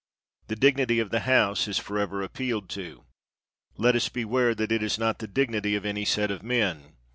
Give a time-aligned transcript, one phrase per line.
[0.47, 3.05] The dignity of the House is for ever appealed to.
[3.77, 6.95] Let us beware that it is not the dignity of any set of men.